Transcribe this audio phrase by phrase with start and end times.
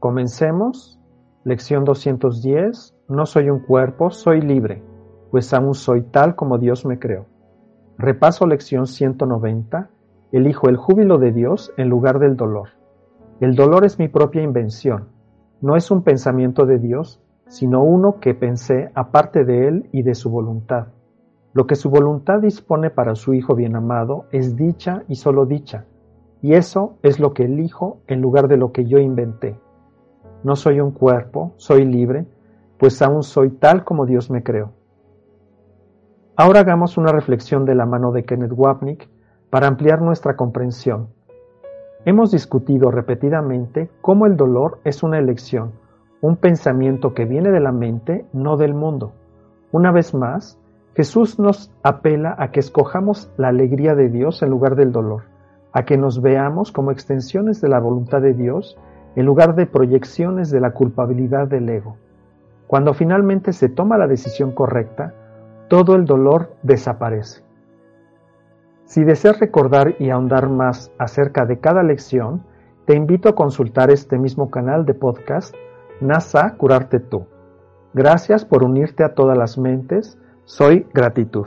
[0.00, 0.98] Comencemos.
[1.44, 2.96] Lección 210.
[3.08, 4.82] No soy un cuerpo, soy libre,
[5.30, 7.26] pues aún soy tal como Dios me creó.
[7.98, 9.90] Repaso lección 190.
[10.32, 12.70] Elijo el júbilo de Dios en lugar del dolor.
[13.40, 15.08] El dolor es mi propia invención.
[15.60, 20.14] No es un pensamiento de Dios, sino uno que pensé aparte de Él y de
[20.14, 20.86] su voluntad.
[21.52, 25.84] Lo que su voluntad dispone para su Hijo bien amado es dicha y solo dicha,
[26.40, 29.58] y eso es lo que elijo en lugar de lo que yo inventé.
[30.42, 32.26] No soy un cuerpo, soy libre,
[32.78, 34.72] pues aún soy tal como Dios me creó.
[36.34, 39.08] Ahora hagamos una reflexión de la mano de Kenneth Wapnick
[39.50, 41.08] para ampliar nuestra comprensión.
[42.06, 45.72] Hemos discutido repetidamente cómo el dolor es una elección,
[46.22, 49.12] un pensamiento que viene de la mente, no del mundo.
[49.72, 50.58] Una vez más,
[50.94, 55.24] Jesús nos apela a que escojamos la alegría de Dios en lugar del dolor,
[55.72, 58.78] a que nos veamos como extensiones de la voluntad de Dios
[59.16, 61.96] en lugar de proyecciones de la culpabilidad del ego.
[62.66, 65.14] Cuando finalmente se toma la decisión correcta,
[65.68, 67.42] todo el dolor desaparece.
[68.84, 72.42] Si deseas recordar y ahondar más acerca de cada lección,
[72.86, 75.54] te invito a consultar este mismo canal de podcast,
[76.00, 77.26] NASA Curarte Tú.
[77.94, 80.18] Gracias por unirte a todas las mentes.
[80.44, 81.46] Soy gratitud.